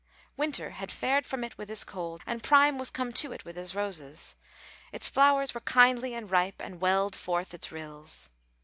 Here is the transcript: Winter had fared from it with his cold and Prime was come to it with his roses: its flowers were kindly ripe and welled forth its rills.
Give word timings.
Winter 0.35 0.71
had 0.71 0.91
fared 0.91 1.27
from 1.27 1.43
it 1.43 1.59
with 1.59 1.69
his 1.69 1.83
cold 1.83 2.21
and 2.25 2.41
Prime 2.41 2.79
was 2.79 2.89
come 2.89 3.11
to 3.11 3.31
it 3.33 3.45
with 3.45 3.55
his 3.55 3.75
roses: 3.75 4.35
its 4.91 5.07
flowers 5.07 5.53
were 5.53 5.61
kindly 5.61 6.15
ripe 6.23 6.59
and 6.59 6.81
welled 6.81 7.15
forth 7.15 7.53
its 7.53 7.71
rills. 7.71 8.31